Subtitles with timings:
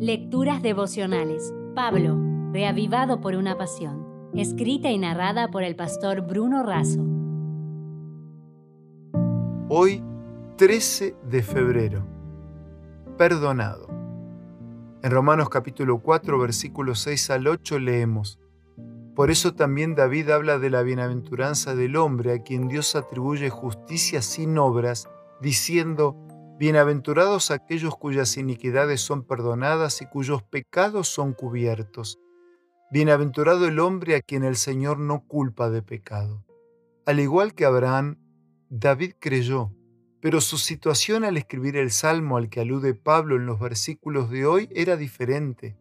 [0.00, 1.52] Lecturas devocionales.
[1.74, 2.16] Pablo,
[2.52, 4.30] reavivado por una pasión.
[4.32, 7.04] Escrita y narrada por el pastor Bruno Razo.
[9.68, 10.04] Hoy,
[10.56, 12.06] 13 de febrero.
[13.16, 13.88] Perdonado.
[15.02, 18.38] En Romanos capítulo 4, versículos 6 al 8 leemos.
[19.16, 24.22] Por eso también David habla de la bienaventuranza del hombre a quien Dios atribuye justicia
[24.22, 25.08] sin obras,
[25.40, 26.16] diciendo,
[26.58, 32.18] Bienaventurados aquellos cuyas iniquidades son perdonadas y cuyos pecados son cubiertos.
[32.90, 36.44] Bienaventurado el hombre a quien el Señor no culpa de pecado.
[37.06, 38.18] Al igual que Abraham,
[38.70, 39.70] David creyó,
[40.20, 44.44] pero su situación al escribir el salmo al que alude Pablo en los versículos de
[44.44, 45.76] hoy era diferente.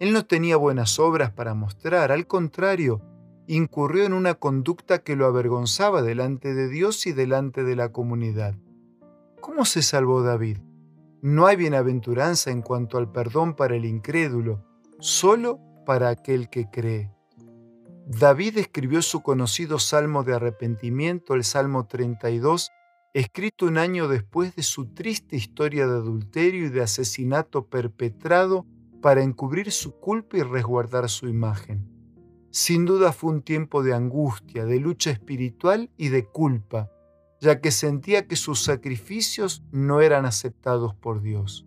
[0.00, 3.02] Él no tenía buenas obras para mostrar, al contrario,
[3.46, 8.54] incurrió en una conducta que lo avergonzaba delante de Dios y delante de la comunidad.
[9.42, 10.58] ¿Cómo se salvó David?
[11.20, 14.64] No hay bienaventuranza en cuanto al perdón para el incrédulo,
[15.00, 17.10] solo para aquel que cree.
[18.06, 22.70] David escribió su conocido salmo de arrepentimiento, el Salmo 32,
[23.14, 28.64] escrito un año después de su triste historia de adulterio y de asesinato perpetrado
[29.00, 31.88] para encubrir su culpa y resguardar su imagen.
[32.52, 36.92] Sin duda fue un tiempo de angustia, de lucha espiritual y de culpa,
[37.42, 41.66] ya que sentía que sus sacrificios no eran aceptados por Dios.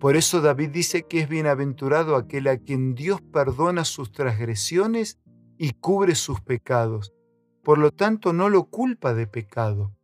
[0.00, 5.20] Por eso David dice que es bienaventurado aquel a quien Dios perdona sus transgresiones
[5.56, 7.14] y cubre sus pecados.
[7.62, 9.94] Por lo tanto, no lo culpa de pecado.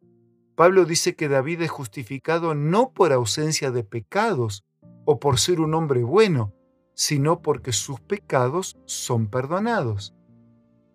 [0.55, 4.64] Pablo dice que David es justificado no por ausencia de pecados
[5.05, 6.55] o por ser un hombre bueno,
[6.95, 10.14] sino porque sus pecados son perdonados.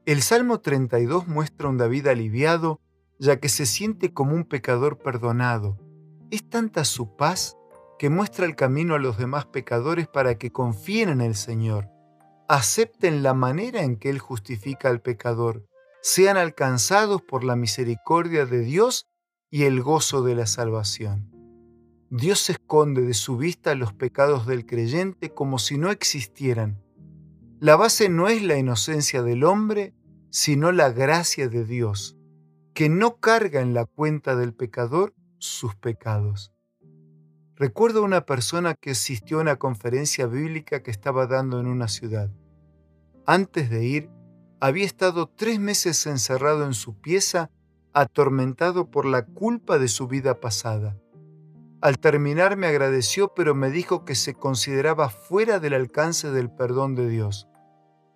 [0.05, 2.79] El Salmo 32 muestra un David aliviado
[3.19, 5.77] ya que se siente como un pecador perdonado.
[6.31, 7.57] Es tanta su paz
[7.99, 11.89] que muestra el camino a los demás pecadores para que confíen en el Señor,
[12.47, 15.67] acepten la manera en que Él justifica al pecador,
[16.01, 19.09] sean alcanzados por la misericordia de Dios
[19.51, 21.29] y el gozo de la salvación.
[22.09, 26.81] Dios esconde de su vista los pecados del creyente como si no existieran.
[27.59, 29.93] La base no es la inocencia del hombre,
[30.31, 32.18] sino la gracia de Dios
[32.79, 36.53] que no carga en la cuenta del pecador sus pecados.
[37.57, 42.31] Recuerdo una persona que asistió a una conferencia bíblica que estaba dando en una ciudad.
[43.25, 44.09] Antes de ir,
[44.61, 47.51] había estado tres meses encerrado en su pieza,
[47.91, 50.97] atormentado por la culpa de su vida pasada.
[51.81, 56.95] Al terminar me agradeció, pero me dijo que se consideraba fuera del alcance del perdón
[56.95, 57.49] de Dios.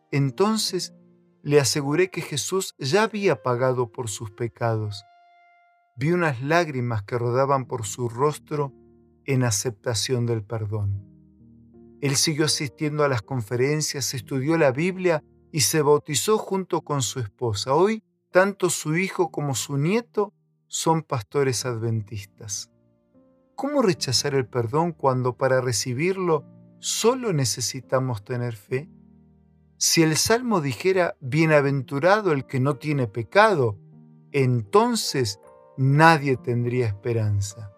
[0.10, 0.94] Entonces
[1.44, 5.04] le aseguré que Jesús ya había pagado por sus pecados.
[5.98, 8.74] Vi unas lágrimas que rodaban por su rostro
[9.26, 11.06] en aceptación del perdón.
[12.02, 15.22] Él siguió asistiendo a las conferencias, estudió la Biblia
[15.52, 17.74] y se bautizó junto con su esposa.
[17.74, 20.34] Hoy, tanto su hijo como su nieto
[20.68, 22.72] son pastores adventistas.
[23.56, 26.46] ¿Cómo rechazar el perdón cuando para recibirlo
[26.80, 28.90] solo necesitamos tener fe?
[29.86, 33.78] Si el Salmo dijera, bienaventurado el que no tiene pecado,
[34.32, 35.42] entonces
[35.78, 37.70] nadie tendría esperanza.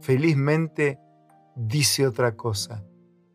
[0.00, 0.98] Felizmente
[1.54, 2.86] dice otra cosa.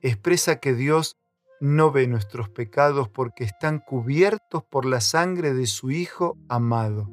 [0.01, 1.19] Expresa que Dios
[1.61, 7.11] no ve nuestros pecados porque están cubiertos por la sangre de su Hijo amado.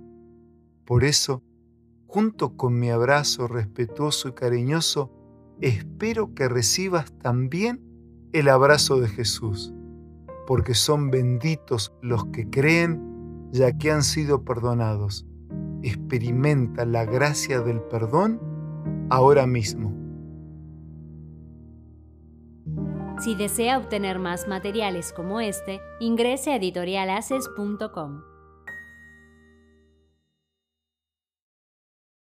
[0.87, 1.43] Por eso,
[2.07, 5.13] junto con mi abrazo respetuoso y cariñoso,
[5.61, 7.85] espero que recibas también
[8.33, 9.75] el abrazo de Jesús
[10.47, 15.27] porque son benditos los que creen, ya que han sido perdonados.
[15.83, 18.41] Experimenta la gracia del perdón
[19.11, 19.93] ahora mismo.
[23.23, 28.32] Si desea obtener más materiales como este, ingrese a editorialaces.com.